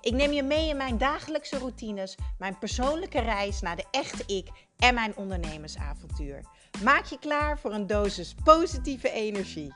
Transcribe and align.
Ik 0.00 0.12
neem 0.12 0.32
je 0.32 0.42
mee 0.42 0.68
in 0.68 0.76
mijn 0.76 0.98
dagelijkse 0.98 1.58
routines, 1.58 2.16
mijn 2.38 2.58
persoonlijke 2.58 3.20
reis 3.20 3.60
naar 3.60 3.76
de 3.76 3.84
echte 3.90 4.22
ik 4.26 4.48
en 4.78 4.94
mijn 4.94 5.16
ondernemersavontuur. 5.16 6.44
Maak 6.82 7.04
je 7.04 7.18
klaar 7.18 7.58
voor 7.58 7.72
een 7.72 7.86
dosis 7.86 8.34
positieve 8.44 9.10
energie. 9.10 9.74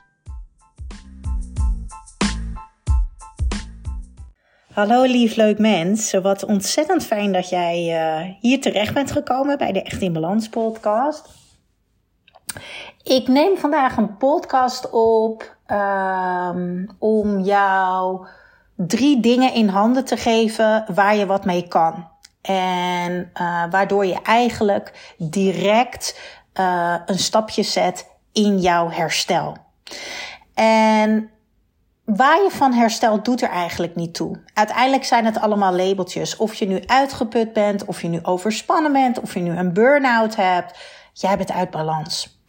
Hallo 4.73 5.03
lief 5.03 5.35
leuk 5.35 5.59
mens, 5.59 6.11
wat 6.11 6.43
ontzettend 6.43 7.05
fijn 7.05 7.31
dat 7.31 7.49
jij 7.49 7.85
uh, 7.87 8.35
hier 8.39 8.61
terecht 8.61 8.93
bent 8.93 9.11
gekomen 9.11 9.57
bij 9.57 9.71
de 9.71 9.81
Echt 9.81 10.01
in 10.01 10.13
Balans 10.13 10.49
podcast. 10.49 11.29
Ik 13.03 13.27
neem 13.27 13.57
vandaag 13.57 13.97
een 13.97 14.17
podcast 14.17 14.89
op 14.89 15.55
um, 15.67 16.87
om 16.99 17.39
jou 17.39 18.27
drie 18.75 19.19
dingen 19.19 19.53
in 19.53 19.67
handen 19.67 20.05
te 20.05 20.17
geven 20.17 20.85
waar 20.93 21.15
je 21.15 21.25
wat 21.25 21.45
mee 21.45 21.67
kan. 21.67 22.07
En 22.41 23.31
uh, 23.41 23.63
waardoor 23.69 24.05
je 24.05 24.21
eigenlijk 24.21 25.13
direct 25.17 26.19
uh, 26.59 26.95
een 27.05 27.19
stapje 27.19 27.63
zet 27.63 28.07
in 28.31 28.59
jouw 28.59 28.89
herstel. 28.89 29.57
En 30.53 31.29
waar 32.05 32.43
je 32.43 32.49
van 32.51 32.73
herstelt 32.73 33.25
doet 33.25 33.41
er 33.41 33.49
eigenlijk 33.49 33.95
niet 33.95 34.13
toe. 34.13 34.41
Uiteindelijk 34.53 35.03
zijn 35.03 35.25
het 35.25 35.39
allemaal 35.39 35.75
labeltjes. 35.75 36.35
Of 36.35 36.53
je 36.53 36.67
nu 36.67 36.81
uitgeput 36.85 37.53
bent, 37.53 37.85
of 37.85 38.01
je 38.01 38.07
nu 38.07 38.19
overspannen 38.23 38.91
bent, 38.91 39.19
of 39.19 39.33
je 39.33 39.39
nu 39.39 39.57
een 39.57 39.73
burn-out 39.73 40.35
hebt. 40.35 40.79
Jij 41.13 41.37
bent 41.37 41.51
uit 41.51 41.69
balans. 41.69 42.39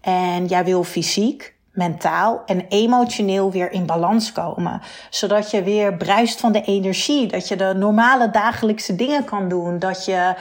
En 0.00 0.46
jij 0.46 0.64
wil 0.64 0.84
fysiek, 0.84 1.55
mentaal 1.76 2.42
en 2.46 2.66
emotioneel 2.68 3.50
weer 3.50 3.72
in 3.72 3.86
balans 3.86 4.32
komen. 4.32 4.82
Zodat 5.10 5.50
je 5.50 5.62
weer 5.62 5.96
bruist 5.96 6.40
van 6.40 6.52
de 6.52 6.62
energie. 6.62 7.26
Dat 7.26 7.48
je 7.48 7.56
de 7.56 7.74
normale 7.76 8.30
dagelijkse 8.30 8.96
dingen 8.96 9.24
kan 9.24 9.48
doen. 9.48 9.78
Dat 9.78 10.04
je 10.04 10.34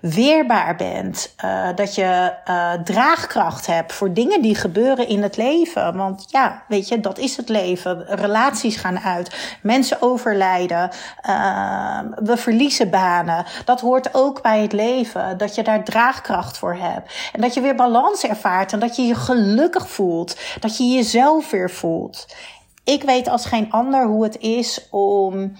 weerbaar 0.00 0.76
bent. 0.76 1.34
Uh, 1.44 1.68
dat 1.74 1.94
je 1.94 2.32
uh, 2.48 2.72
draagkracht 2.72 3.66
hebt 3.66 3.92
voor 3.92 4.12
dingen 4.12 4.42
die 4.42 4.54
gebeuren 4.54 5.08
in 5.08 5.22
het 5.22 5.36
leven. 5.36 5.96
Want 5.96 6.24
ja, 6.28 6.62
weet 6.68 6.88
je, 6.88 7.00
dat 7.00 7.18
is 7.18 7.36
het 7.36 7.48
leven. 7.48 8.04
Relaties 8.08 8.76
gaan 8.76 8.98
uit. 8.98 9.56
Mensen 9.62 10.02
overlijden. 10.02 10.90
Uh, 11.28 11.98
we 12.14 12.36
verliezen 12.36 12.90
banen. 12.90 13.44
Dat 13.64 13.80
hoort 13.80 14.14
ook 14.14 14.42
bij 14.42 14.60
het 14.62 14.72
leven. 14.72 15.38
Dat 15.38 15.54
je 15.54 15.62
daar 15.62 15.84
draagkracht 15.84 16.58
voor 16.58 16.74
hebt. 16.74 17.12
En 17.32 17.40
dat 17.40 17.54
je 17.54 17.60
weer 17.60 17.74
balans 17.74 18.24
ervaart. 18.24 18.72
En 18.72 18.78
dat 18.78 18.96
je 18.96 19.02
je 19.02 19.14
gelukkig 19.14 19.88
voelt. 19.88 20.36
Dat 20.60 20.75
je 20.76 20.84
jezelf 20.84 21.50
weer 21.50 21.70
voelt. 21.70 22.36
Ik 22.84 23.02
weet 23.02 23.28
als 23.28 23.46
geen 23.46 23.72
ander 23.72 24.06
hoe 24.06 24.22
het 24.22 24.38
is 24.38 24.86
om 24.90 25.52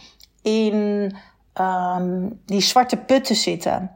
in 0.43 1.17
um, 1.61 2.41
die 2.45 2.61
zwarte 2.61 2.97
put 2.97 3.25
te 3.25 3.35
zitten. 3.35 3.91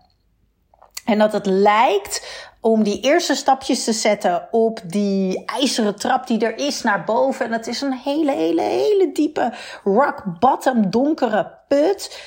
En 1.04 1.18
dat 1.18 1.32
het 1.32 1.46
lijkt 1.46 2.46
om 2.60 2.82
die 2.82 3.00
eerste 3.00 3.34
stapjes 3.34 3.84
te 3.84 3.92
zetten 3.92 4.48
op 4.50 4.80
die 4.84 5.44
ijzeren 5.44 5.96
trap 5.96 6.26
die 6.26 6.38
er 6.38 6.58
is 6.58 6.82
naar 6.82 7.04
boven. 7.04 7.44
En 7.44 7.50
dat 7.50 7.66
is 7.66 7.80
een 7.80 7.92
hele, 7.92 8.32
hele, 8.32 8.62
hele 8.62 9.10
diepe 9.12 9.52
rock 9.84 10.22
bottom 10.38 10.90
donkere 10.90 11.58
put. 11.68 12.20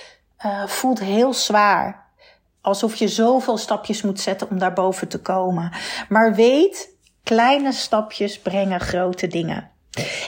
Uh, 0.45 0.67
voelt 0.67 0.99
heel 0.99 1.33
zwaar. 1.33 2.11
Alsof 2.61 2.95
je 2.95 3.07
zoveel 3.07 3.57
stapjes 3.57 4.01
moet 4.01 4.19
zetten 4.19 4.49
om 4.49 4.59
daar 4.59 4.73
boven 4.73 5.07
te 5.07 5.21
komen. 5.21 5.71
Maar 6.09 6.35
weet, 6.35 6.92
kleine 7.23 7.71
stapjes 7.71 8.39
brengen 8.39 8.79
grote 8.79 9.27
dingen. 9.27 9.71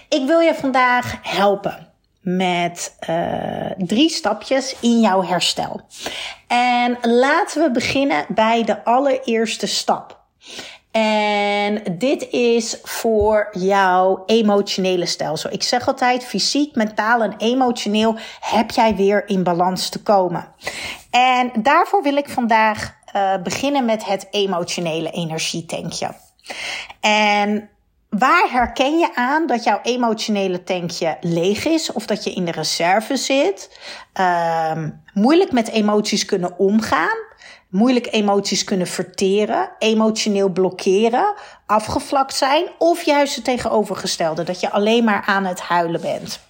Ik 0.10 0.26
wil 0.26 0.40
je 0.40 0.56
vandaag 0.56 1.18
helpen 1.22 1.94
met 2.22 2.98
uh, 3.10 3.72
drie 3.78 4.10
stapjes 4.10 4.76
in 4.80 5.00
jouw 5.00 5.24
herstel. 5.24 5.82
En 6.48 6.98
laten 7.02 7.62
we 7.62 7.72
beginnen 7.72 8.26
bij 8.30 8.64
de 8.64 8.84
allereerste 8.84 9.68
stap. 9.68 10.24
En 10.92 11.84
dit 11.98 12.30
is 12.30 12.80
voor 12.84 13.50
jouw 13.52 14.24
emotionele 14.26 15.06
stelsel. 15.06 15.52
Ik 15.52 15.64
zeg 15.64 15.88
altijd, 15.88 16.24
fysiek, 16.24 16.76
mentaal 16.76 17.22
en 17.22 17.34
emotioneel 17.38 18.16
heb 18.40 18.72
jij 18.72 18.96
weer 18.96 19.28
in 19.28 19.44
balans 19.44 19.90
te 19.90 20.02
komen. 20.02 20.48
En 21.10 21.52
daarvoor 21.60 22.04
wil 22.04 22.16
ik 22.16 22.30
vandaag 22.30 22.96
uh, 23.16 23.42
beginnen 23.44 23.86
met 23.86 24.06
het 24.06 24.28
emotionele 24.32 25.12
energietankje. 25.12 26.12
En 27.00 27.70
Waar 28.18 28.52
herken 28.52 28.98
je 28.98 29.16
aan 29.16 29.48
dat 29.48 29.64
jouw 29.64 29.80
emotionele 29.84 30.64
tankje 30.64 31.18
leeg 31.22 31.66
is 31.66 31.92
of 31.92 32.06
dat 32.06 32.24
je 32.24 32.34
in 32.34 32.46
de 32.46 32.52
reserve 32.52 33.18
zit? 33.18 33.80
Um, 34.72 35.04
moeilijk 35.14 35.52
met 35.52 35.70
emoties 35.70 36.26
kunnen 36.26 36.58
omgaan, 36.58 37.18
moeilijk 37.70 38.08
emoties 38.12 38.64
kunnen 38.64 38.88
verteren, 38.88 39.70
emotioneel 39.80 40.50
blokkeren, 40.50 41.34
afgevlakt 41.66 42.34
zijn 42.34 42.66
of 42.78 43.04
juist 43.04 43.36
het 43.36 43.44
tegenovergestelde, 43.44 44.44
dat 44.44 44.60
je 44.60 44.72
alleen 44.72 45.04
maar 45.04 45.24
aan 45.26 45.46
het 45.46 45.60
huilen 45.60 46.02
bent. 46.02 46.45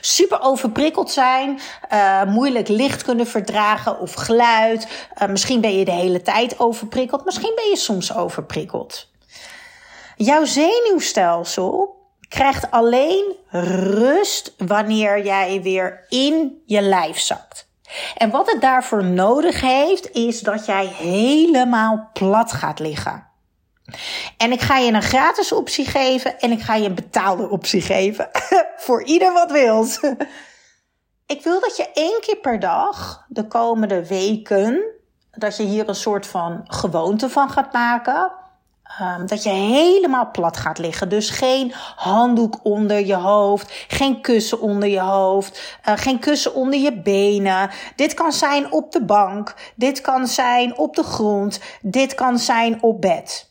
Super 0.00 0.40
overprikkeld 0.40 1.10
zijn, 1.10 1.60
uh, 1.92 2.24
moeilijk 2.24 2.68
licht 2.68 3.02
kunnen 3.02 3.26
verdragen 3.26 4.00
of 4.00 4.14
geluid. 4.14 4.88
Uh, 5.22 5.28
misschien 5.28 5.60
ben 5.60 5.78
je 5.78 5.84
de 5.84 5.90
hele 5.90 6.22
tijd 6.22 6.58
overprikkeld, 6.58 7.24
misschien 7.24 7.52
ben 7.54 7.68
je 7.68 7.76
soms 7.76 8.14
overprikkeld. 8.14 9.08
Jouw 10.16 10.44
zenuwstelsel 10.44 11.96
krijgt 12.28 12.70
alleen 12.70 13.36
rust 13.50 14.54
wanneer 14.58 15.24
jij 15.24 15.62
weer 15.62 16.04
in 16.08 16.62
je 16.66 16.80
lijf 16.80 17.18
zakt. 17.18 17.68
En 18.16 18.30
wat 18.30 18.50
het 18.50 18.60
daarvoor 18.60 19.04
nodig 19.04 19.60
heeft, 19.60 20.10
is 20.12 20.40
dat 20.40 20.66
jij 20.66 20.86
helemaal 20.86 22.10
plat 22.12 22.52
gaat 22.52 22.78
liggen. 22.78 23.27
En 24.36 24.52
ik 24.52 24.60
ga 24.60 24.76
je 24.76 24.92
een 24.92 25.02
gratis 25.02 25.52
optie 25.52 25.86
geven 25.86 26.38
en 26.40 26.50
ik 26.50 26.60
ga 26.60 26.74
je 26.74 26.86
een 26.86 26.94
betaalde 26.94 27.48
optie 27.48 27.80
geven. 27.80 28.28
Voor 28.86 29.02
ieder 29.02 29.32
wat 29.32 29.50
wilt. 29.50 30.00
ik 31.26 31.42
wil 31.42 31.60
dat 31.60 31.76
je 31.76 31.90
één 31.92 32.20
keer 32.20 32.36
per 32.36 32.60
dag 32.60 33.24
de 33.28 33.46
komende 33.46 34.06
weken, 34.06 34.82
dat 35.30 35.56
je 35.56 35.62
hier 35.62 35.88
een 35.88 35.94
soort 35.94 36.26
van 36.26 36.64
gewoonte 36.66 37.30
van 37.30 37.50
gaat 37.50 37.72
maken 37.72 38.32
Um, 39.00 39.26
dat 39.26 39.42
je 39.42 39.50
helemaal 39.50 40.30
plat 40.30 40.56
gaat 40.56 40.78
liggen. 40.78 41.08
Dus 41.08 41.30
geen 41.30 41.72
handdoek 41.96 42.58
onder 42.62 43.06
je 43.06 43.14
hoofd, 43.14 43.86
geen 43.88 44.20
kussen 44.20 44.60
onder 44.60 44.88
je 44.88 45.00
hoofd, 45.00 45.78
uh, 45.88 45.94
geen 45.96 46.18
kussen 46.18 46.54
onder 46.54 46.78
je 46.78 47.00
benen. 47.00 47.70
Dit 47.96 48.14
kan 48.14 48.32
zijn 48.32 48.72
op 48.72 48.92
de 48.92 49.04
bank, 49.04 49.54
dit 49.74 50.00
kan 50.00 50.26
zijn 50.26 50.78
op 50.78 50.96
de 50.96 51.02
grond, 51.02 51.60
dit 51.82 52.14
kan 52.14 52.38
zijn 52.38 52.82
op 52.82 53.00
bed. 53.00 53.47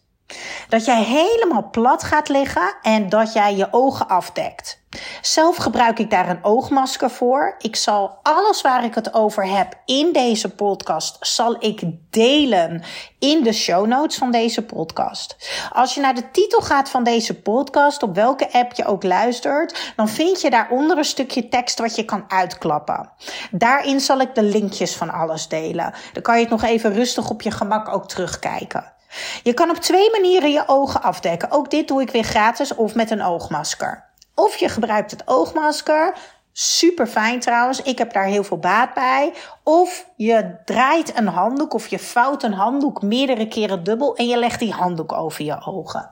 Dat 0.69 0.85
jij 0.85 1.03
helemaal 1.03 1.69
plat 1.69 2.03
gaat 2.03 2.29
liggen 2.29 2.75
en 2.81 3.09
dat 3.09 3.33
jij 3.33 3.55
je 3.55 3.67
ogen 3.71 4.07
afdekt. 4.07 4.85
Zelf 5.21 5.55
gebruik 5.55 5.99
ik 5.99 6.09
daar 6.09 6.29
een 6.29 6.43
oogmasker 6.43 7.09
voor. 7.09 7.55
Ik 7.57 7.75
zal 7.75 8.19
alles 8.23 8.61
waar 8.61 8.83
ik 8.83 8.95
het 8.95 9.13
over 9.13 9.47
heb 9.47 9.73
in 9.85 10.13
deze 10.13 10.49
podcast, 10.49 11.17
zal 11.19 11.55
ik 11.59 11.81
delen 12.09 12.83
in 13.19 13.43
de 13.43 13.53
show 13.53 13.85
notes 13.85 14.17
van 14.17 14.31
deze 14.31 14.65
podcast. 14.65 15.49
Als 15.73 15.93
je 15.93 16.01
naar 16.01 16.15
de 16.15 16.31
titel 16.31 16.61
gaat 16.61 16.89
van 16.89 17.03
deze 17.03 17.41
podcast, 17.41 18.03
op 18.03 18.15
welke 18.15 18.51
app 18.51 18.73
je 18.73 18.85
ook 18.85 19.03
luistert, 19.03 19.93
dan 19.95 20.09
vind 20.09 20.41
je 20.41 20.49
daaronder 20.49 20.97
een 20.97 21.05
stukje 21.05 21.47
tekst 21.47 21.79
wat 21.79 21.95
je 21.95 22.05
kan 22.05 22.25
uitklappen. 22.27 23.09
Daarin 23.51 23.99
zal 23.99 24.19
ik 24.19 24.35
de 24.35 24.43
linkjes 24.43 24.95
van 24.95 25.09
alles 25.09 25.47
delen. 25.47 25.93
Dan 26.13 26.23
kan 26.23 26.35
je 26.35 26.41
het 26.41 26.49
nog 26.49 26.63
even 26.63 26.93
rustig 26.93 27.29
op 27.29 27.41
je 27.41 27.51
gemak 27.51 27.87
ook 27.89 28.07
terugkijken. 28.07 28.95
Je 29.43 29.53
kan 29.53 29.69
op 29.69 29.77
twee 29.77 30.11
manieren 30.11 30.51
je 30.51 30.63
ogen 30.67 31.01
afdekken. 31.01 31.51
Ook 31.51 31.69
dit 31.69 31.87
doe 31.87 32.01
ik 32.01 32.09
weer 32.09 32.23
gratis 32.23 32.75
of 32.75 32.95
met 32.95 33.11
een 33.11 33.23
oogmasker. 33.23 34.05
Of 34.35 34.55
je 34.55 34.69
gebruikt 34.69 35.11
het 35.11 35.23
oogmasker. 35.25 36.17
Super 36.53 37.07
fijn 37.07 37.39
trouwens. 37.39 37.81
Ik 37.81 37.97
heb 37.97 38.13
daar 38.13 38.25
heel 38.25 38.43
veel 38.43 38.57
baat 38.57 38.93
bij. 38.93 39.33
Of 39.63 40.09
je 40.15 40.55
draait 40.65 41.17
een 41.17 41.27
handdoek 41.27 41.73
of 41.73 41.87
je 41.87 41.99
vouwt 41.99 42.43
een 42.43 42.53
handdoek 42.53 43.01
meerdere 43.01 43.47
keren 43.47 43.83
dubbel 43.83 44.15
en 44.15 44.27
je 44.27 44.37
legt 44.37 44.59
die 44.59 44.71
handdoek 44.71 45.13
over 45.13 45.45
je 45.45 45.65
ogen. 45.65 46.09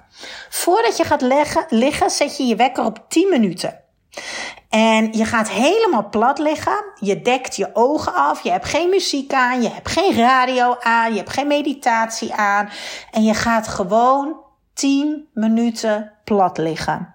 Voordat 0.50 0.98
je 0.98 1.04
gaat 1.04 1.22
leggen, 1.22 1.66
liggen, 1.70 2.10
zet 2.10 2.38
je 2.38 2.46
je 2.46 2.56
wekker 2.56 2.86
op 2.86 3.06
10 3.08 3.30
minuten. 3.30 3.85
En 4.70 5.14
je 5.14 5.26
gaat 5.26 5.50
helemaal 5.50 6.10
plat 6.10 6.40
liggen. 6.40 6.84
Je 7.00 7.22
dekt 7.22 7.56
je 7.56 7.70
ogen 7.74 8.14
af. 8.14 8.44
Je 8.44 8.52
hebt 8.52 8.66
geen 8.66 8.90
muziek 8.90 9.34
aan. 9.34 9.62
Je 9.62 9.70
hebt 9.70 9.90
geen 9.90 10.16
radio 10.16 10.76
aan. 10.80 11.12
Je 11.12 11.18
hebt 11.18 11.34
geen 11.34 11.48
meditatie 11.48 12.34
aan. 12.34 12.70
En 13.12 13.24
je 13.24 13.34
gaat 13.34 13.68
gewoon 13.68 14.36
10 14.74 15.28
minuten 15.34 16.12
plat 16.24 16.58
liggen. 16.58 17.15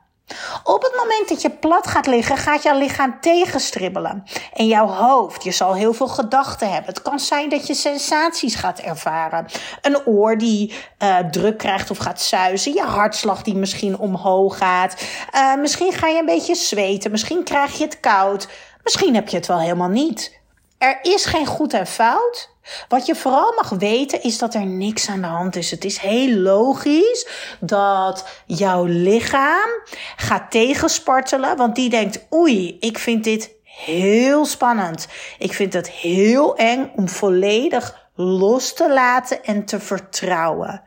Op 0.64 0.82
het 0.82 0.94
moment 0.96 1.28
dat 1.28 1.42
je 1.42 1.50
plat 1.50 1.86
gaat 1.86 2.06
liggen, 2.06 2.36
gaat 2.36 2.62
jouw 2.62 2.78
lichaam 2.78 3.20
tegenstribbelen. 3.20 4.24
En 4.52 4.66
jouw 4.66 4.86
hoofd, 4.86 5.44
je 5.44 5.50
zal 5.50 5.74
heel 5.74 5.92
veel 5.92 6.08
gedachten 6.08 6.72
hebben. 6.72 6.94
Het 6.94 7.02
kan 7.02 7.20
zijn 7.20 7.48
dat 7.48 7.66
je 7.66 7.74
sensaties 7.74 8.54
gaat 8.54 8.78
ervaren. 8.78 9.46
Een 9.80 10.06
oor 10.06 10.38
die 10.38 10.74
uh, 11.02 11.18
druk 11.18 11.58
krijgt 11.58 11.90
of 11.90 11.98
gaat 11.98 12.20
zuizen. 12.20 12.74
Je 12.74 12.82
hartslag 12.82 13.42
die 13.42 13.56
misschien 13.56 13.98
omhoog 13.98 14.58
gaat. 14.58 15.02
Uh, 15.34 15.54
misschien 15.54 15.92
ga 15.92 16.06
je 16.06 16.18
een 16.18 16.26
beetje 16.26 16.54
zweten. 16.54 17.10
Misschien 17.10 17.44
krijg 17.44 17.78
je 17.78 17.84
het 17.84 18.00
koud. 18.00 18.48
Misschien 18.82 19.14
heb 19.14 19.28
je 19.28 19.36
het 19.36 19.46
wel 19.46 19.60
helemaal 19.60 19.88
niet. 19.88 20.38
Er 20.78 20.98
is 21.02 21.24
geen 21.24 21.46
goed 21.46 21.72
en 21.72 21.86
fout. 21.86 22.50
Wat 22.88 23.06
je 23.06 23.14
vooral 23.14 23.52
mag 23.56 23.68
weten 23.68 24.22
is 24.22 24.38
dat 24.38 24.54
er 24.54 24.66
niks 24.66 25.08
aan 25.08 25.20
de 25.20 25.26
hand 25.26 25.56
is. 25.56 25.70
Het 25.70 25.84
is 25.84 25.98
heel 25.98 26.36
logisch 26.36 27.26
dat 27.60 28.28
jouw 28.46 28.84
lichaam 28.84 29.68
gaat 30.16 30.50
tegenspartelen, 30.50 31.56
want 31.56 31.74
die 31.74 31.90
denkt: 31.90 32.26
oei, 32.34 32.76
ik 32.80 32.98
vind 32.98 33.24
dit 33.24 33.58
heel 33.62 34.44
spannend. 34.44 35.08
Ik 35.38 35.52
vind 35.52 35.72
het 35.72 35.90
heel 35.90 36.56
eng 36.56 36.92
om 36.96 37.08
volledig 37.08 38.08
los 38.14 38.74
te 38.74 38.92
laten 38.92 39.44
en 39.44 39.64
te 39.64 39.80
vertrouwen. 39.80 40.82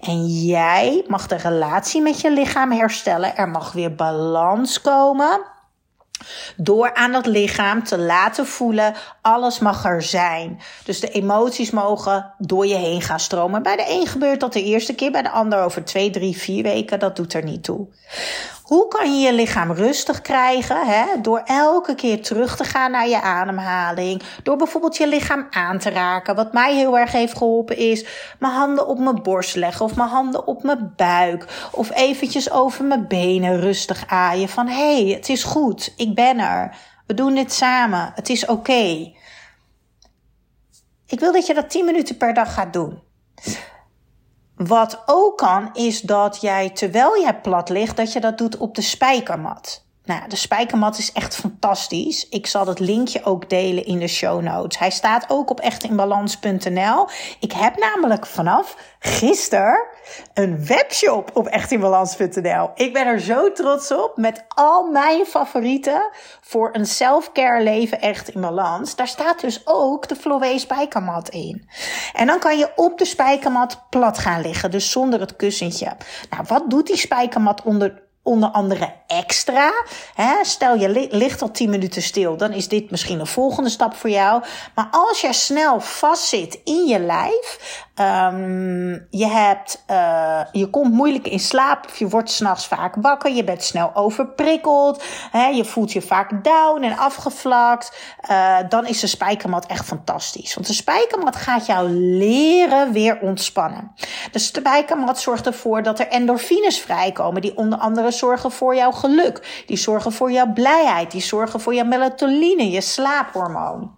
En 0.00 0.26
jij 0.26 1.04
mag 1.06 1.26
de 1.26 1.36
relatie 1.36 2.02
met 2.02 2.20
je 2.20 2.30
lichaam 2.30 2.72
herstellen. 2.72 3.36
Er 3.36 3.48
mag 3.48 3.72
weer 3.72 3.94
balans 3.94 4.80
komen. 4.80 5.53
Door 6.56 6.94
aan 6.94 7.12
het 7.14 7.26
lichaam 7.26 7.84
te 7.84 7.98
laten 7.98 8.46
voelen, 8.46 8.94
alles 9.20 9.58
mag 9.58 9.84
er 9.84 10.02
zijn. 10.02 10.60
Dus 10.84 11.00
de 11.00 11.08
emoties 11.10 11.70
mogen 11.70 12.32
door 12.38 12.66
je 12.66 12.76
heen 12.76 13.02
gaan 13.02 13.20
stromen. 13.20 13.62
Bij 13.62 13.76
de 13.76 13.84
een 13.88 14.06
gebeurt 14.06 14.40
dat 14.40 14.52
de 14.52 14.62
eerste 14.62 14.94
keer, 14.94 15.10
bij 15.10 15.22
de 15.22 15.30
ander 15.30 15.62
over 15.62 15.84
twee, 15.84 16.10
drie, 16.10 16.36
vier 16.36 16.62
weken. 16.62 16.98
Dat 16.98 17.16
doet 17.16 17.34
er 17.34 17.44
niet 17.44 17.64
toe. 17.64 17.86
Hoe 18.64 18.88
kan 18.88 19.14
je 19.14 19.26
je 19.26 19.32
lichaam 19.32 19.72
rustig 19.72 20.20
krijgen? 20.20 20.86
Hè? 20.86 21.20
Door 21.20 21.42
elke 21.44 21.94
keer 21.94 22.22
terug 22.22 22.56
te 22.56 22.64
gaan 22.64 22.90
naar 22.90 23.08
je 23.08 23.20
ademhaling. 23.20 24.22
Door 24.42 24.56
bijvoorbeeld 24.56 24.96
je 24.96 25.08
lichaam 25.08 25.46
aan 25.50 25.78
te 25.78 25.90
raken. 25.90 26.34
Wat 26.34 26.52
mij 26.52 26.74
heel 26.74 26.98
erg 26.98 27.12
heeft 27.12 27.36
geholpen 27.36 27.76
is 27.76 28.06
mijn 28.38 28.52
handen 28.52 28.86
op 28.86 28.98
mijn 28.98 29.22
borst 29.22 29.56
leggen. 29.56 29.84
Of 29.84 29.96
mijn 29.96 30.08
handen 30.08 30.46
op 30.46 30.62
mijn 30.62 30.92
buik. 30.96 31.68
Of 31.72 31.94
eventjes 31.94 32.50
over 32.50 32.84
mijn 32.84 33.08
benen 33.08 33.60
rustig 33.60 34.04
aaien. 34.06 34.48
Van 34.48 34.68
hé, 34.68 35.04
hey, 35.04 35.14
het 35.14 35.28
is 35.28 35.44
goed. 35.44 35.92
Ik 35.96 36.14
ben 36.14 36.38
er. 36.38 36.76
We 37.06 37.14
doen 37.14 37.34
dit 37.34 37.52
samen. 37.52 38.12
Het 38.14 38.28
is 38.28 38.46
oké. 38.46 39.12
Ik 41.06 41.20
wil 41.20 41.32
dat 41.32 41.46
je 41.46 41.54
dat 41.54 41.70
10 41.70 41.84
minuten 41.84 42.16
per 42.16 42.34
dag 42.34 42.54
gaat 42.54 42.72
doen. 42.72 43.02
Wat 44.56 45.02
ook 45.06 45.38
kan, 45.38 45.70
is 45.72 46.00
dat 46.00 46.40
jij 46.40 46.70
terwijl 46.70 47.14
je 47.14 47.34
plat 47.42 47.68
ligt, 47.68 47.96
dat 47.96 48.12
je 48.12 48.20
dat 48.20 48.38
doet 48.38 48.56
op 48.56 48.74
de 48.74 48.82
spijkermat. 48.82 49.84
Nou, 50.04 50.28
de 50.28 50.36
spijkermat 50.36 50.98
is 50.98 51.12
echt 51.12 51.36
fantastisch. 51.36 52.28
Ik 52.28 52.46
zal 52.46 52.66
het 52.66 52.78
linkje 52.78 53.24
ook 53.24 53.50
delen 53.50 53.84
in 53.84 53.98
de 53.98 54.08
show 54.08 54.42
notes. 54.42 54.78
Hij 54.78 54.90
staat 54.90 55.24
ook 55.28 55.50
op 55.50 55.60
echtinbalans.nl. 55.60 57.08
Ik 57.40 57.52
heb 57.52 57.78
namelijk 57.78 58.26
vanaf 58.26 58.76
gisteren 58.98 59.86
een 60.34 60.66
webshop 60.66 61.30
op 61.34 61.46
echtinbalans.nl. 61.46 62.70
Ik 62.74 62.92
ben 62.92 63.06
er 63.06 63.20
zo 63.20 63.52
trots 63.52 63.92
op 63.92 64.16
met 64.16 64.44
al 64.48 64.90
mijn 64.90 65.26
favorieten 65.26 66.10
voor 66.40 66.68
een 66.72 66.86
self-care 66.86 67.62
leven 67.62 68.00
echt 68.00 68.28
in 68.28 68.40
balans. 68.40 68.96
Daar 68.96 69.08
staat 69.08 69.40
dus 69.40 69.60
ook 69.64 70.08
de 70.08 70.16
Flowe 70.16 70.58
spijkermat 70.58 71.28
in. 71.28 71.68
En 72.12 72.26
dan 72.26 72.38
kan 72.38 72.58
je 72.58 72.72
op 72.76 72.98
de 72.98 73.04
spijkermat 73.04 73.84
plat 73.90 74.18
gaan 74.18 74.40
liggen, 74.40 74.70
dus 74.70 74.90
zonder 74.90 75.20
het 75.20 75.36
kussentje. 75.36 75.96
Nou, 76.30 76.44
wat 76.48 76.70
doet 76.70 76.86
die 76.86 76.96
spijkermat 76.96 77.62
onder 77.62 78.02
onder 78.24 78.48
andere 78.48 78.92
extra. 79.06 79.72
Hè? 80.14 80.44
Stel 80.44 80.74
je 80.74 81.08
ligt 81.10 81.42
al 81.42 81.50
10 81.50 81.70
minuten 81.70 82.02
stil, 82.02 82.36
dan 82.36 82.52
is 82.52 82.68
dit 82.68 82.90
misschien 82.90 83.20
een 83.20 83.26
volgende 83.26 83.70
stap 83.70 83.94
voor 83.94 84.10
jou. 84.10 84.42
Maar 84.74 84.88
als 84.90 85.20
je 85.20 85.32
snel 85.32 85.80
vastzit 85.80 86.60
in 86.64 86.86
je 86.86 86.98
lijf, 86.98 87.58
um, 88.00 89.06
je, 89.10 89.26
hebt, 89.26 89.84
uh, 89.90 90.40
je 90.52 90.70
komt 90.70 90.92
moeilijk 90.92 91.28
in 91.28 91.40
slaap 91.40 91.84
je 91.98 92.08
wordt 92.08 92.30
s'nachts 92.30 92.66
vaak 92.66 92.94
wakker, 93.00 93.32
je 93.32 93.44
bent 93.44 93.62
snel 93.62 93.94
overprikkeld, 93.94 95.02
hè? 95.30 95.46
je 95.46 95.64
voelt 95.64 95.92
je 95.92 96.02
vaak 96.02 96.44
down 96.44 96.82
en 96.82 96.96
afgevlakt, 96.96 97.96
uh, 98.30 98.56
dan 98.68 98.86
is 98.86 99.00
de 99.00 99.06
spijkermat 99.06 99.66
echt 99.66 99.84
fantastisch. 99.84 100.54
Want 100.54 100.66
de 100.66 100.72
spijkermat 100.72 101.36
gaat 101.36 101.66
jou 101.66 101.88
leren 101.90 102.92
weer 102.92 103.18
ontspannen. 103.20 103.92
De 104.32 104.38
spijkermat 104.38 105.20
zorgt 105.20 105.46
ervoor 105.46 105.82
dat 105.82 105.98
er 105.98 106.08
endorfines 106.08 106.80
vrijkomen, 106.80 107.42
die 107.42 107.56
onder 107.56 107.78
andere 107.78 108.10
zorgen 108.14 108.50
voor 108.50 108.74
jouw 108.74 108.92
geluk. 108.92 109.64
Die 109.66 109.76
zorgen 109.76 110.12
voor 110.12 110.32
jouw 110.32 110.52
blijheid. 110.52 111.10
Die 111.10 111.22
zorgen 111.22 111.60
voor 111.60 111.74
jouw 111.74 111.84
melatonine, 111.84 112.70
je 112.70 112.80
slaaphormoon. 112.80 113.96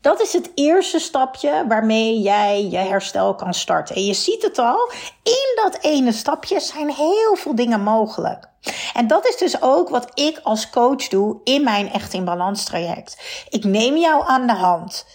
Dat 0.00 0.20
is 0.20 0.32
het 0.32 0.50
eerste 0.54 0.98
stapje 0.98 1.64
waarmee 1.68 2.20
jij 2.20 2.68
je 2.70 2.76
herstel 2.76 3.34
kan 3.34 3.54
starten. 3.54 3.96
En 3.96 4.04
je 4.04 4.14
ziet 4.14 4.42
het 4.42 4.58
al, 4.58 4.90
in 5.22 5.62
dat 5.62 5.78
ene 5.80 6.12
stapje 6.12 6.60
zijn 6.60 6.90
heel 6.90 7.36
veel 7.36 7.54
dingen 7.54 7.82
mogelijk. 7.82 8.48
En 8.94 9.06
dat 9.06 9.28
is 9.28 9.36
dus 9.36 9.62
ook 9.62 9.88
wat 9.88 10.10
ik 10.14 10.40
als 10.42 10.70
coach 10.70 11.08
doe 11.08 11.40
in 11.44 11.64
mijn 11.64 11.92
Echt 11.92 12.12
in 12.12 12.24
Balans 12.24 12.64
traject. 12.64 13.16
Ik 13.48 13.64
neem 13.64 13.96
jou 13.96 14.26
aan 14.26 14.46
de 14.46 14.54
hand. 14.54 15.06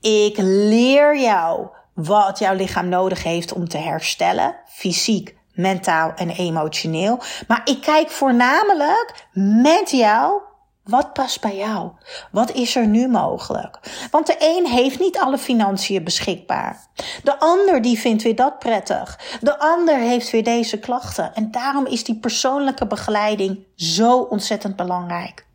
Ik 0.00 0.34
leer 0.38 1.20
jou 1.20 1.68
wat 1.94 2.38
jouw 2.38 2.54
lichaam 2.54 2.88
nodig 2.88 3.22
heeft 3.22 3.52
om 3.52 3.68
te 3.68 3.78
herstellen, 3.78 4.56
fysiek, 4.66 5.36
mentaal 5.54 6.12
en 6.14 6.30
emotioneel. 6.30 7.20
Maar 7.48 7.60
ik 7.64 7.80
kijk 7.80 8.10
voornamelijk 8.10 9.26
met 9.32 9.90
jou 9.90 10.42
wat 10.84 11.12
past 11.12 11.40
bij 11.40 11.56
jou? 11.56 11.90
Wat 12.30 12.50
is 12.50 12.76
er 12.76 12.86
nu 12.86 13.08
mogelijk? 13.08 13.78
Want 14.10 14.26
de 14.26 14.36
een 14.38 14.66
heeft 14.66 14.98
niet 14.98 15.18
alle 15.18 15.38
financiën 15.38 16.04
beschikbaar. 16.04 16.86
De 17.22 17.38
ander 17.38 17.82
die 17.82 17.98
vindt 17.98 18.22
weer 18.22 18.36
dat 18.36 18.58
prettig. 18.58 19.18
De 19.40 19.58
ander 19.58 19.96
heeft 19.96 20.30
weer 20.30 20.44
deze 20.44 20.78
klachten. 20.78 21.34
En 21.34 21.50
daarom 21.50 21.86
is 21.86 22.04
die 22.04 22.18
persoonlijke 22.18 22.86
begeleiding 22.86 23.66
zo 23.76 24.18
ontzettend 24.18 24.76
belangrijk. 24.76 25.46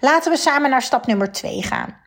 Laten 0.00 0.32
we 0.32 0.38
samen 0.38 0.70
naar 0.70 0.82
stap 0.82 1.06
nummer 1.06 1.32
twee 1.32 1.62
gaan. 1.62 2.00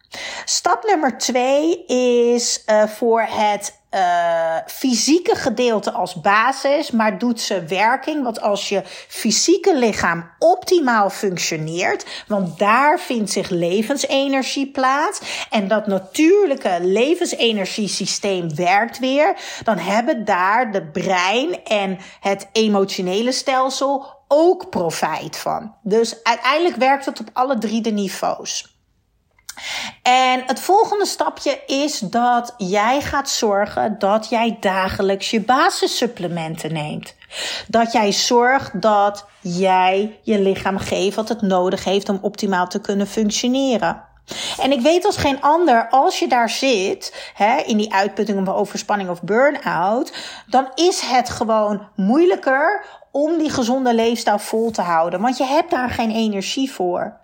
Stap 0.46 0.84
nummer 0.84 1.18
twee 1.18 1.86
is 1.86 2.64
uh, 2.66 2.84
voor 2.84 3.22
het 3.22 3.84
uh, 3.96 4.56
fysieke 4.66 5.36
gedeelte 5.36 5.92
als 5.92 6.22
basis, 6.22 6.92
maar 6.92 7.18
doet 7.18 7.42
ze 7.42 7.66
werking. 7.66 8.24
Want 8.24 8.42
als 8.42 8.70
je 8.70 8.82
fysieke 9.08 9.78
lichaam 9.78 10.30
optimaal 10.40 11.10
functioneert, 11.10 12.06
want 12.28 12.60
daar 12.60 13.00
vindt 13.00 13.32
zich 13.32 13.50
levensenergie 13.50 14.72
plaats 14.72 15.48
en 15.50 15.68
dat 15.68 15.88
natuurlijke 15.88 16.78
levensenergiesysteem 16.82 18.56
werkt 18.56 19.00
weer, 19.00 19.36
dan 19.64 19.78
hebben 19.78 20.26
daar 20.26 20.72
de 20.72 20.84
brein 20.84 21.64
en 21.64 21.98
het 22.20 22.48
emotionele 22.52 23.32
stelsel 23.32 24.06
ook 24.28 24.70
profijt 24.70 25.38
van. 25.38 25.76
Dus 25.82 26.24
uiteindelijk 26.24 26.76
werkt 26.76 27.06
het 27.06 27.20
op 27.20 27.30
alle 27.34 27.58
drie 27.58 27.82
de 27.82 27.92
niveaus. 27.92 28.75
En 30.02 30.44
het 30.46 30.60
volgende 30.60 31.06
stapje 31.06 31.60
is 31.66 32.00
dat 32.00 32.54
jij 32.58 33.02
gaat 33.02 33.30
zorgen 33.30 34.00
dat 34.00 34.30
jij 34.30 34.58
dagelijks 34.60 35.30
je 35.30 35.42
basissupplementen 35.42 36.74
neemt. 36.74 37.16
Dat 37.68 37.92
jij 37.92 38.12
zorgt 38.12 38.82
dat 38.82 39.26
jij 39.42 40.20
je 40.24 40.40
lichaam 40.40 40.78
geeft 40.78 41.16
wat 41.16 41.30
het 41.30 41.42
nodig 41.42 41.84
heeft 41.84 42.10
om 42.10 42.20
optimaal 42.22 42.68
te 42.68 42.82
kunnen 42.82 43.08
functioneren. 43.08 44.04
En 44.62 44.72
ik 44.72 44.82
weet 44.82 45.06
als 45.06 45.18
geen 45.18 45.42
ander, 45.42 45.90
als 45.90 46.20
je 46.20 46.28
daar 46.28 46.50
zit, 46.50 47.32
hè, 47.34 47.58
in 47.58 47.78
die 47.78 47.94
uitputting 47.94 48.48
of 48.48 48.54
overspanning 48.54 49.10
of 49.10 49.22
burn-out, 49.22 50.14
dan 50.48 50.72
is 50.76 51.02
het 51.02 51.30
gewoon 51.30 51.88
moeilijker 51.96 52.86
om 53.12 53.38
die 53.38 53.50
gezonde 53.50 53.94
leefstijl 53.94 54.40
vol 54.40 54.72
te 54.72 54.82
houden. 54.82 55.22
Want 55.22 55.38
je 55.38 55.46
hebt 55.46 55.72
daar 55.72 55.90
geen 55.90 56.12
energie 56.12 56.72
voor. 56.72 57.18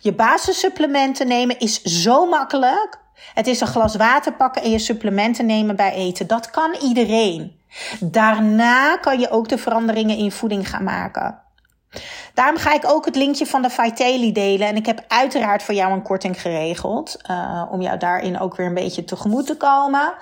Je 0.00 0.12
basissupplementen 0.12 1.26
nemen 1.26 1.58
is 1.58 1.82
zo 1.82 2.26
makkelijk. 2.26 2.98
Het 3.34 3.46
is 3.46 3.60
een 3.60 3.66
glas 3.66 3.96
water 3.96 4.32
pakken 4.32 4.62
en 4.62 4.70
je 4.70 4.78
supplementen 4.78 5.46
nemen 5.46 5.76
bij 5.76 5.92
eten. 5.92 6.26
Dat 6.26 6.50
kan 6.50 6.76
iedereen. 6.82 7.60
Daarna 8.00 8.96
kan 8.96 9.20
je 9.20 9.30
ook 9.30 9.48
de 9.48 9.58
veranderingen 9.58 10.16
in 10.16 10.32
voeding 10.32 10.68
gaan 10.68 10.84
maken. 10.84 11.42
Daarom 12.34 12.56
ga 12.56 12.74
ik 12.74 12.82
ook 12.86 13.04
het 13.04 13.16
linkje 13.16 13.46
van 13.46 13.62
de 13.62 13.70
Vitaly 13.70 14.32
delen. 14.32 14.68
En 14.68 14.76
ik 14.76 14.86
heb 14.86 15.04
uiteraard 15.08 15.62
voor 15.62 15.74
jou 15.74 15.92
een 15.92 16.02
korting 16.02 16.40
geregeld. 16.40 17.16
Uh, 17.30 17.62
om 17.70 17.80
jou 17.80 17.98
daarin 17.98 18.40
ook 18.40 18.56
weer 18.56 18.66
een 18.66 18.74
beetje 18.74 19.04
tegemoet 19.04 19.46
te 19.46 19.56
komen. 19.56 20.14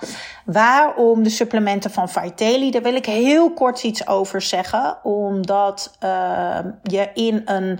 Waarom 0.45 1.23
de 1.23 1.29
supplementen 1.29 1.91
van 1.91 2.09
Vitaly? 2.09 2.71
Daar 2.71 2.81
wil 2.81 2.95
ik 2.95 3.05
heel 3.05 3.51
kort 3.51 3.83
iets 3.83 4.07
over 4.07 4.41
zeggen. 4.41 4.97
Omdat 5.03 5.97
uh, 6.03 6.57
je 6.83 7.09
in 7.13 7.41
een 7.45 7.79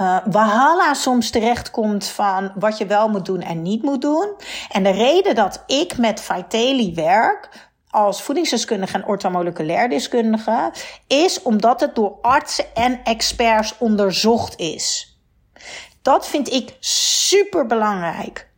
uh, 0.00 0.18
Walhalla 0.24 0.94
soms 0.94 1.30
terechtkomt 1.30 2.06
van 2.06 2.52
wat 2.54 2.78
je 2.78 2.86
wel 2.86 3.08
moet 3.08 3.26
doen 3.26 3.40
en 3.40 3.62
niet 3.62 3.82
moet 3.82 4.02
doen. 4.02 4.28
En 4.70 4.82
de 4.82 4.90
reden 4.90 5.34
dat 5.34 5.62
ik 5.66 5.98
met 5.98 6.20
Vitaly 6.20 6.94
werk 6.94 7.70
als 7.92 8.22
voedingsdeskundige 8.22 8.94
en 8.94 9.06
orthomoleculair 9.06 9.88
deskundige, 9.88 10.72
is 11.06 11.42
omdat 11.42 11.80
het 11.80 11.94
door 11.94 12.18
artsen 12.22 12.64
en 12.74 13.00
experts 13.04 13.74
onderzocht 13.78 14.58
is. 14.58 15.16
Dat 16.02 16.28
vind 16.28 16.52
ik 16.52 16.76
super 16.80 17.66
belangrijk. 17.66 18.50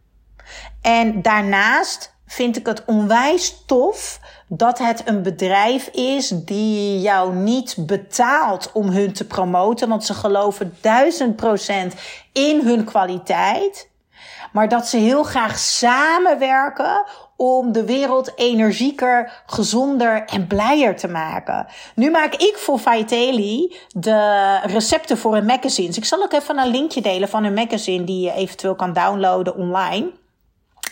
En 0.83 1.23
daarnaast 1.23 2.15
vind 2.27 2.57
ik 2.57 2.67
het 2.67 2.85
onwijs 2.85 3.63
tof 3.67 4.21
dat 4.49 4.79
het 4.79 5.03
een 5.05 5.23
bedrijf 5.23 5.87
is 5.87 6.29
die 6.29 7.01
jou 7.01 7.35
niet 7.35 7.77
betaalt 7.79 8.71
om 8.73 8.89
hun 8.89 9.13
te 9.13 9.27
promoten, 9.27 9.89
want 9.89 10.05
ze 10.05 10.15
geloven 10.15 10.77
duizend 10.81 11.37
procent 11.37 11.95
in 12.33 12.61
hun 12.61 12.85
kwaliteit. 12.85 13.91
Maar 14.53 14.69
dat 14.69 14.89
ze 14.89 14.97
heel 14.97 15.23
graag 15.23 15.59
samenwerken 15.59 17.05
om 17.37 17.73
de 17.73 17.85
wereld 17.85 18.33
energieker, 18.37 19.43
gezonder 19.47 20.25
en 20.25 20.47
blijer 20.47 20.97
te 20.97 21.09
maken. 21.09 21.67
Nu 21.95 22.11
maak 22.11 22.35
ik 22.35 22.57
voor 22.57 22.79
Vitaly 22.79 23.77
de 23.89 24.61
recepten 24.63 25.19
voor 25.19 25.35
hun 25.35 25.47
magazines. 25.47 25.97
Ik 25.97 26.05
zal 26.05 26.23
ook 26.23 26.33
even 26.33 26.59
een 26.59 26.71
linkje 26.71 27.01
delen 27.01 27.29
van 27.29 27.45
hun 27.45 27.55
magazine 27.55 28.05
die 28.05 28.21
je 28.21 28.33
eventueel 28.33 28.75
kan 28.75 28.93
downloaden 28.93 29.57
online. 29.57 30.13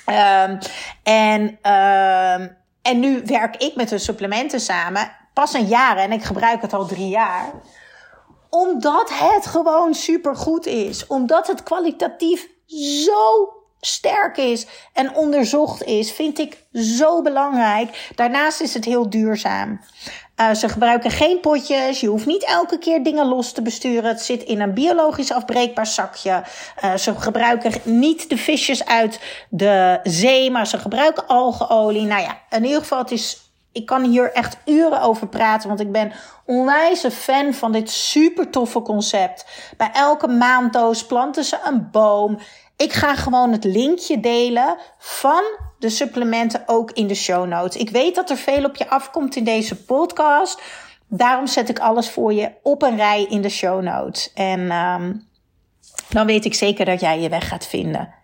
Um, 0.06 0.58
en, 1.02 1.42
um, 1.42 2.56
en 2.82 3.00
nu 3.00 3.22
werk 3.24 3.56
ik 3.56 3.74
met 3.74 3.90
hun 3.90 4.00
supplementen 4.00 4.60
samen. 4.60 5.10
Pas 5.32 5.52
een 5.52 5.66
jaar 5.66 5.96
en 5.96 6.12
ik 6.12 6.22
gebruik 6.22 6.62
het 6.62 6.72
al 6.72 6.86
drie 6.86 7.08
jaar 7.08 7.52
omdat 8.54 9.10
het 9.12 9.46
gewoon 9.46 9.94
super 9.94 10.36
goed 10.36 10.66
is. 10.66 11.06
Omdat 11.06 11.46
het 11.46 11.62
kwalitatief 11.62 12.48
zo 13.04 13.52
sterk 13.84 14.36
is 14.36 14.66
en 14.92 15.14
onderzocht 15.14 15.84
is, 15.84 16.12
vind 16.12 16.38
ik 16.38 16.56
zo 16.72 17.22
belangrijk. 17.22 18.10
Daarnaast 18.14 18.60
is 18.60 18.74
het 18.74 18.84
heel 18.84 19.10
duurzaam. 19.10 19.80
Uh, 20.36 20.54
ze 20.54 20.68
gebruiken 20.68 21.10
geen 21.10 21.40
potjes. 21.40 22.00
Je 22.00 22.08
hoeft 22.08 22.26
niet 22.26 22.44
elke 22.44 22.78
keer 22.78 23.02
dingen 23.02 23.26
los 23.26 23.52
te 23.52 23.62
besturen. 23.62 24.04
Het 24.04 24.22
zit 24.22 24.42
in 24.42 24.60
een 24.60 24.74
biologisch 24.74 25.32
afbreekbaar 25.32 25.86
zakje. 25.86 26.42
Uh, 26.84 26.94
ze 26.94 27.14
gebruiken 27.14 27.72
niet 27.84 28.28
de 28.28 28.36
visjes 28.36 28.84
uit 28.84 29.20
de 29.48 30.00
zee, 30.02 30.50
maar 30.50 30.66
ze 30.66 30.78
gebruiken 30.78 31.26
algeolie. 31.26 32.06
Nou 32.06 32.22
ja, 32.22 32.38
in 32.50 32.64
ieder 32.64 32.80
geval, 32.80 32.98
het 32.98 33.10
is 33.10 33.50
ik 33.72 33.86
kan 33.86 34.04
hier 34.04 34.32
echt 34.32 34.56
uren 34.64 35.00
over 35.00 35.26
praten, 35.26 35.68
want 35.68 35.80
ik 35.80 35.92
ben 35.92 36.12
onwijs 36.46 37.02
een 37.02 37.10
fan 37.10 37.54
van 37.54 37.72
dit 37.72 37.90
super 37.90 38.50
toffe 38.50 38.82
concept. 38.82 39.46
Bij 39.76 39.90
elke 39.92 40.28
maanddoos 40.28 41.06
planten 41.06 41.44
ze 41.44 41.58
een 41.64 41.90
boom. 41.90 42.38
Ik 42.82 42.92
ga 42.92 43.14
gewoon 43.14 43.52
het 43.52 43.64
linkje 43.64 44.20
delen 44.20 44.76
van 44.98 45.42
de 45.78 45.88
supplementen 45.88 46.62
ook 46.66 46.90
in 46.90 47.06
de 47.06 47.14
show 47.14 47.46
notes. 47.46 47.80
Ik 47.80 47.90
weet 47.90 48.14
dat 48.14 48.30
er 48.30 48.36
veel 48.36 48.64
op 48.64 48.76
je 48.76 48.88
afkomt 48.88 49.36
in 49.36 49.44
deze 49.44 49.84
podcast. 49.84 50.62
Daarom 51.08 51.46
zet 51.46 51.68
ik 51.68 51.78
alles 51.78 52.10
voor 52.10 52.32
je 52.32 52.52
op 52.62 52.82
een 52.82 52.96
rij 52.96 53.26
in 53.28 53.42
de 53.42 53.48
show 53.48 53.82
notes. 53.82 54.32
En 54.32 54.72
um, 54.72 55.28
dan 56.08 56.26
weet 56.26 56.44
ik 56.44 56.54
zeker 56.54 56.84
dat 56.84 57.00
jij 57.00 57.20
je 57.20 57.28
weg 57.28 57.48
gaat 57.48 57.66
vinden. 57.66 58.14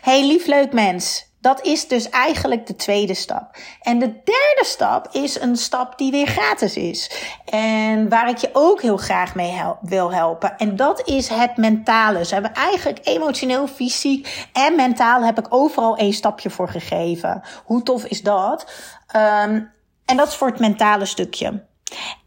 Hey 0.00 0.26
lief 0.26 0.46
leuk 0.46 0.72
mens. 0.72 1.32
Dat 1.44 1.66
is 1.66 1.88
dus 1.88 2.08
eigenlijk 2.08 2.66
de 2.66 2.76
tweede 2.76 3.14
stap. 3.14 3.56
En 3.80 3.98
de 3.98 4.06
derde 4.06 4.62
stap 4.62 5.08
is 5.12 5.40
een 5.40 5.56
stap 5.56 5.98
die 5.98 6.10
weer 6.10 6.26
gratis 6.26 6.76
is. 6.76 7.10
En 7.44 8.08
waar 8.08 8.28
ik 8.28 8.36
je 8.36 8.50
ook 8.52 8.82
heel 8.82 8.96
graag 8.96 9.34
mee 9.34 9.62
wil 9.80 10.12
helpen. 10.12 10.58
En 10.58 10.76
dat 10.76 11.08
is 11.08 11.28
het 11.28 11.56
mentale. 11.56 12.24
Ze 12.24 12.34
hebben 12.34 12.54
eigenlijk 12.54 13.00
emotioneel, 13.02 13.66
fysiek 13.66 14.46
en 14.52 14.76
mentaal 14.76 15.24
heb 15.24 15.38
ik 15.38 15.46
overal 15.48 15.96
één 15.96 16.12
stapje 16.12 16.50
voor 16.50 16.68
gegeven. 16.68 17.42
Hoe 17.64 17.82
tof 17.82 18.04
is 18.04 18.22
dat? 18.22 18.72
Um, 19.16 19.72
en 20.04 20.16
dat 20.16 20.28
is 20.28 20.34
voor 20.34 20.48
het 20.48 20.58
mentale 20.58 21.06
stukje. 21.06 21.64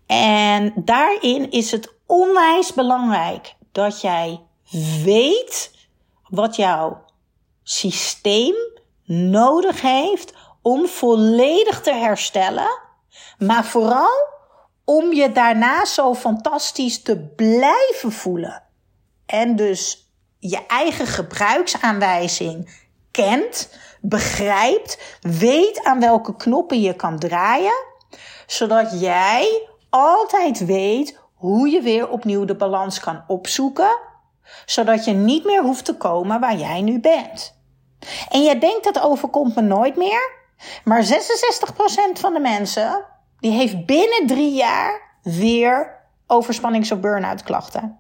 En 0.08 0.74
daarin 0.76 1.52
is 1.52 1.72
het 1.72 1.94
onwijs 2.06 2.74
belangrijk 2.74 3.56
dat 3.72 4.02
jij 4.02 4.42
weet 5.04 5.72
wat 6.30 6.56
jouw 6.56 7.06
systeem 7.64 8.76
nodig 9.08 9.82
heeft 9.82 10.34
om 10.62 10.88
volledig 10.88 11.82
te 11.82 11.94
herstellen, 11.94 12.80
maar 13.38 13.66
vooral 13.66 14.36
om 14.86 15.14
je 15.14 15.32
daarna 15.32 15.86
zo 15.86 16.16
fantastisch 16.16 17.02
te 17.02 17.18
blijven 17.36 18.12
voelen. 18.12 18.64
En 19.26 19.56
dus 19.56 20.12
je 20.40 20.66
eigen 20.68 21.08
gebruiksaanwijzing 21.08 22.86
kent, 23.12 23.78
begrijpt, 24.02 25.18
weet 25.22 25.84
aan 25.84 26.00
welke 26.00 26.36
knoppen 26.36 26.82
je 26.82 26.94
kan 26.94 27.20
draaien, 27.20 27.84
zodat 28.48 29.02
jij 29.02 29.68
altijd 29.90 30.66
weet 30.66 31.20
hoe 31.34 31.70
je 31.70 31.82
weer 31.82 32.10
opnieuw 32.10 32.46
de 32.46 32.56
balans 32.56 33.00
kan 33.00 33.24
opzoeken, 33.28 33.98
zodat 34.66 35.06
je 35.06 35.14
niet 35.14 35.46
meer 35.46 35.64
hoeft 35.64 35.86
te 35.86 35.98
komen 35.98 36.40
waar 36.40 36.58
jij 36.58 36.82
nu 36.82 37.00
bent. 37.00 37.57
En 38.30 38.44
jij 38.44 38.60
denkt 38.60 38.84
dat 38.84 39.00
overkomt 39.00 39.56
me 39.56 39.62
nooit 39.62 39.96
meer. 39.96 40.36
Maar 40.84 41.04
66% 41.04 42.20
van 42.20 42.34
de 42.34 42.40
mensen 42.40 43.06
die 43.40 43.52
heeft 43.52 43.86
binnen 43.86 44.28
drie 44.28 44.54
jaar 44.54 45.02
weer 45.22 45.96
overspannings- 46.28 46.92
of 46.92 47.00
burn-out 47.00 47.44
klachten. 47.44 48.00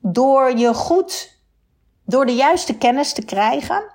Door 0.00 0.56
je 0.56 0.74
goed, 0.74 1.40
door 2.04 2.26
de 2.26 2.34
juiste 2.34 2.78
kennis 2.78 3.12
te 3.12 3.24
krijgen, 3.24 3.94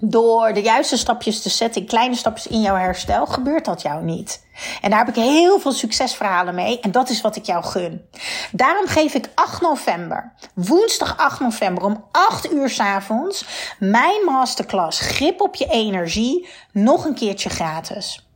door 0.00 0.52
de 0.52 0.62
juiste 0.62 0.96
stapjes 0.96 1.42
te 1.42 1.48
zetten, 1.48 1.86
kleine 1.86 2.14
stapjes 2.14 2.46
in 2.46 2.60
jouw 2.60 2.76
herstel, 2.76 3.26
gebeurt 3.26 3.64
dat 3.64 3.82
jou 3.82 4.04
niet. 4.04 4.44
En 4.80 4.90
daar 4.90 4.98
heb 4.98 5.08
ik 5.08 5.22
heel 5.22 5.60
veel 5.60 5.72
succesverhalen 5.72 6.54
mee 6.54 6.80
en 6.80 6.90
dat 6.90 7.10
is 7.10 7.20
wat 7.20 7.36
ik 7.36 7.44
jou 7.44 7.64
gun. 7.64 8.08
Daarom 8.52 8.86
geef 8.86 9.14
ik 9.14 9.28
8 9.34 9.60
november, 9.60 10.32
woensdag 10.54 11.16
8 11.16 11.40
november 11.40 11.84
om 11.84 12.04
8 12.10 12.52
uur 12.52 12.70
s 12.70 12.80
avonds, 12.80 13.44
mijn 13.78 14.24
masterclass 14.24 15.00
Grip 15.00 15.40
op 15.40 15.54
je 15.54 15.66
energie 15.66 16.48
nog 16.72 17.04
een 17.04 17.14
keertje 17.14 17.48
gratis. 17.48 18.28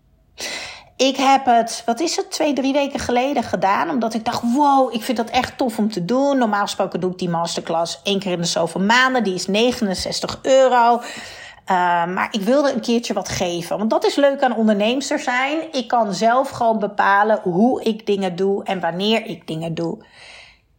Ik 0.96 1.16
heb 1.16 1.44
het, 1.44 1.82
wat 1.86 2.00
is 2.00 2.16
het, 2.16 2.30
twee, 2.30 2.52
drie 2.52 2.72
weken 2.72 2.98
geleden 2.98 3.42
gedaan. 3.42 3.90
Omdat 3.90 4.14
ik 4.14 4.24
dacht, 4.24 4.42
wow, 4.54 4.94
ik 4.94 5.02
vind 5.02 5.16
dat 5.16 5.30
echt 5.30 5.58
tof 5.58 5.78
om 5.78 5.92
te 5.92 6.04
doen. 6.04 6.38
Normaal 6.38 6.62
gesproken 6.62 7.00
doe 7.00 7.10
ik 7.10 7.18
die 7.18 7.28
masterclass 7.28 8.00
één 8.02 8.18
keer 8.18 8.32
in 8.32 8.40
de 8.40 8.46
zoveel 8.46 8.80
maanden. 8.80 9.24
Die 9.24 9.34
is 9.34 9.46
69 9.46 10.38
euro. 10.42 11.00
Uh, 11.70 11.76
maar 12.06 12.28
ik 12.30 12.40
wilde 12.40 12.72
een 12.72 12.80
keertje 12.80 13.14
wat 13.14 13.28
geven. 13.28 13.78
Want 13.78 13.90
dat 13.90 14.04
is 14.04 14.14
leuk 14.14 14.42
aan 14.42 14.56
onderneemster 14.56 15.18
zijn. 15.18 15.72
Ik 15.72 15.88
kan 15.88 16.14
zelf 16.14 16.50
gewoon 16.50 16.78
bepalen 16.78 17.40
hoe 17.42 17.82
ik 17.82 18.06
dingen 18.06 18.36
doe 18.36 18.64
en 18.64 18.80
wanneer 18.80 19.26
ik 19.26 19.46
dingen 19.46 19.74
doe. 19.74 20.04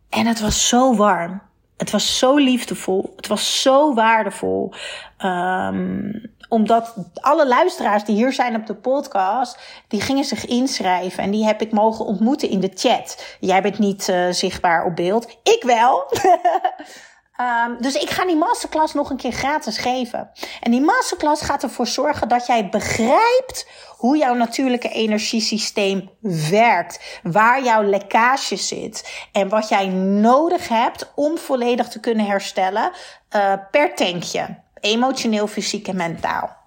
En 0.10 0.26
het 0.26 0.40
was 0.40 0.68
zo 0.68 0.96
warm. 0.96 1.42
Het 1.78 1.92
was 1.92 2.18
zo 2.18 2.36
liefdevol. 2.36 3.14
Het 3.16 3.28
was 3.28 3.62
zo 3.62 3.94
waardevol. 3.94 4.74
Um, 5.20 6.34
omdat 6.50 6.96
alle 7.14 7.48
luisteraars 7.48 8.04
die 8.04 8.16
hier 8.16 8.34
zijn 8.34 8.56
op 8.56 8.66
de 8.66 8.76
podcast, 8.76 9.60
die 9.88 10.02
gingen 10.02 10.24
zich 10.24 10.46
inschrijven. 10.46 11.24
En 11.24 11.32
die 11.32 11.46
heb 11.46 11.62
ik 11.62 11.72
mogen 11.72 12.06
ontmoeten 12.06 12.50
in 12.50 12.60
de 12.60 12.72
chat. 12.74 13.38
Jij 13.40 13.62
bent 13.62 13.80
niet 13.80 14.08
uh, 14.08 14.30
zichtbaar 14.30 14.86
op 14.86 14.96
beeld. 14.96 15.38
Ik 15.44 15.64
wel. 15.64 16.04
Um, 17.42 17.78
dus 17.80 17.96
ik 17.96 18.10
ga 18.10 18.26
die 18.26 18.36
masterclass 18.36 18.94
nog 18.94 19.10
een 19.10 19.18
keer 19.18 19.32
gratis 19.32 19.78
geven. 19.78 20.32
En 20.62 20.72
die 20.72 20.82
masterclass 20.82 21.42
gaat 21.42 21.64
ervoor 21.64 21.88
zorgen 21.88 22.28
dat 22.28 22.46
jij 22.46 22.70
begrijpt 22.70 23.68
hoe 23.98 24.18
jouw 24.18 24.34
natuurlijke 24.34 24.90
energiesysteem 24.90 26.10
werkt, 26.50 27.20
waar 27.24 27.64
jouw 27.64 27.84
lekkage 27.84 28.56
zit 28.56 29.28
en 29.32 29.50
wat 29.50 29.70
jij 29.70 29.88
nodig 29.88 30.68
hebt 30.68 31.12
om 31.16 31.38
volledig 31.38 31.88
te 31.88 32.00
kunnen 32.00 32.26
herstellen 32.26 32.92
uh, 33.36 33.54
per 33.72 33.96
tankje, 33.96 34.60
emotioneel, 34.80 35.48
fysiek 35.48 35.88
en 35.88 35.96
mentaal. 35.96 36.58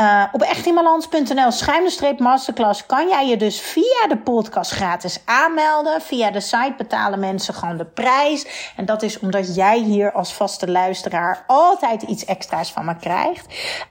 Uh, 0.00 0.24
op 0.32 0.42
echtinbalans.nl 0.42 1.50
schuine 1.50 2.14
masterclass 2.18 2.86
kan 2.86 3.08
jij 3.08 3.28
je 3.28 3.36
dus 3.36 3.60
via 3.60 4.06
de 4.08 4.18
podcast 4.24 4.70
gratis 4.70 5.20
aanmelden. 5.24 6.00
Via 6.00 6.30
de 6.30 6.40
site 6.40 6.74
betalen 6.76 7.18
mensen 7.18 7.54
gewoon 7.54 7.76
de 7.76 7.84
prijs. 7.84 8.72
En 8.76 8.84
dat 8.84 9.02
is 9.02 9.18
omdat 9.18 9.54
jij 9.54 9.78
hier 9.78 10.12
als 10.12 10.34
vaste 10.34 10.70
luisteraar 10.70 11.44
altijd 11.46 12.02
iets 12.02 12.24
extra's 12.24 12.72
van 12.72 12.84
me 12.84 12.96
krijgt. 12.96 13.46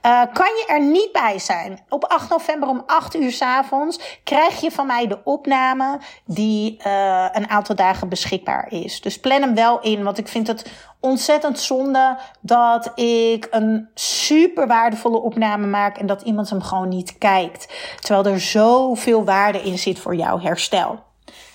Uh, 0.06 0.22
kan 0.32 0.46
je 0.46 0.64
er 0.66 0.82
niet 0.82 1.12
bij 1.12 1.38
zijn? 1.38 1.80
Op 1.88 2.04
8 2.04 2.30
november 2.30 2.68
om 2.68 2.82
8 2.86 3.16
uur 3.16 3.32
s 3.32 3.42
avonds 3.42 4.20
krijg 4.24 4.60
je 4.60 4.70
van 4.70 4.86
mij 4.86 5.06
de 5.06 5.24
opname 5.24 5.98
die 6.24 6.80
uh, 6.86 7.26
een 7.32 7.50
aantal 7.50 7.74
dagen 7.74 8.08
beschikbaar 8.08 8.66
is. 8.72 9.00
Dus 9.00 9.20
plan 9.20 9.40
hem 9.40 9.54
wel 9.54 9.80
in, 9.80 10.02
want 10.02 10.18
ik 10.18 10.28
vind 10.28 10.46
het 10.46 10.70
ontzettend 11.00 11.58
zonde 11.58 12.18
dat 12.40 12.92
ik 12.98 13.46
een 13.50 13.88
super 13.94 14.66
waardevolle 14.66 15.20
opname 15.20 15.66
maak 15.66 15.98
en 16.00 16.06
dat 16.06 16.22
iemand 16.22 16.50
hem 16.50 16.62
gewoon 16.62 16.88
niet 16.88 17.18
kijkt. 17.18 17.68
Terwijl 18.00 18.34
er 18.34 18.40
zoveel 18.40 19.24
waarde 19.24 19.62
in 19.62 19.78
zit 19.78 19.98
voor 19.98 20.14
jouw 20.14 20.40
herstel. 20.40 21.02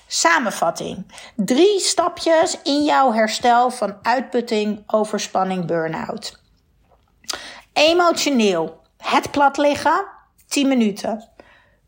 Samenvatting. 0.08 1.12
Drie 1.36 1.80
stapjes 1.80 2.58
in 2.64 2.84
jouw 2.84 3.14
herstel 3.14 3.72
van 3.72 3.98
uitputting, 4.02 4.84
overspanning, 4.88 5.66
burn-out. 5.66 6.40
Emotioneel. 7.74 8.82
Het 8.98 9.32
plat 9.32 9.58
liggen, 9.58 10.06
10 10.48 10.68
minuten. 10.68 11.30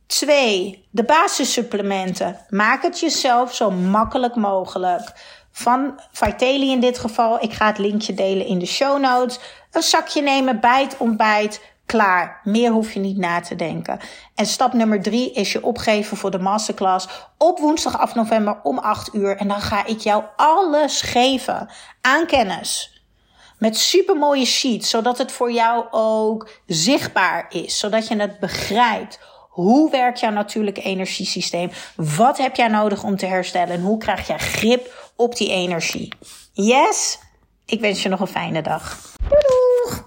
2. 0.07 0.87
De 0.91 1.03
basissupplementen. 1.03 2.39
Maak 2.49 2.81
het 2.81 2.99
jezelf 2.99 3.55
zo 3.55 3.71
makkelijk 3.71 4.35
mogelijk 4.35 5.13
van 5.51 5.99
Vitaly 6.11 6.69
in 6.69 6.79
dit 6.79 6.99
geval. 6.99 7.43
Ik 7.43 7.53
ga 7.53 7.67
het 7.67 7.77
linkje 7.77 8.13
delen 8.13 8.45
in 8.45 8.59
de 8.59 8.65
show 8.65 8.99
notes. 8.99 9.39
Een 9.71 9.81
zakje 9.81 10.21
nemen 10.21 10.59
bij 10.59 10.83
het 10.83 10.97
ontbijt. 10.97 11.61
Klaar. 11.87 12.41
Meer 12.43 12.71
hoef 12.71 12.93
je 12.93 12.99
niet 12.99 13.17
na 13.17 13.39
te 13.39 13.55
denken. 13.55 13.99
En 14.35 14.45
stap 14.45 14.73
nummer 14.73 15.01
drie 15.01 15.31
is 15.31 15.51
je 15.51 15.63
opgeven 15.63 16.17
voor 16.17 16.31
de 16.31 16.39
masterclass 16.39 17.07
op 17.37 17.59
woensdag 17.59 17.97
8 17.97 18.15
november 18.15 18.59
om 18.63 18.77
8 18.77 19.13
uur. 19.13 19.37
En 19.37 19.47
dan 19.47 19.61
ga 19.61 19.85
ik 19.85 19.99
jou 19.99 20.23
alles 20.35 21.01
geven 21.01 21.69
aan 22.01 22.25
kennis. 22.25 23.01
Met 23.57 23.77
supermooie 23.77 24.45
sheets, 24.45 24.89
zodat 24.89 25.17
het 25.17 25.31
voor 25.31 25.51
jou 25.51 25.85
ook 25.91 26.49
zichtbaar 26.65 27.45
is. 27.49 27.79
Zodat 27.79 28.07
je 28.07 28.15
het 28.15 28.39
begrijpt. 28.39 29.19
Hoe 29.49 29.91
werkt 29.91 30.19
jouw 30.19 30.31
natuurlijke 30.31 30.81
energiesysteem? 30.81 31.71
Wat 31.95 32.37
heb 32.37 32.55
jij 32.55 32.67
nodig 32.67 33.03
om 33.03 33.17
te 33.17 33.25
herstellen? 33.25 33.75
En 33.75 33.81
hoe 33.81 33.97
krijg 33.97 34.27
jij 34.27 34.37
grip 34.39 35.11
op 35.15 35.35
die 35.35 35.49
energie? 35.49 36.13
Yes? 36.53 37.19
Ik 37.65 37.79
wens 37.79 38.03
je 38.03 38.09
nog 38.09 38.19
een 38.19 38.27
fijne 38.27 38.61
dag. 38.61 39.15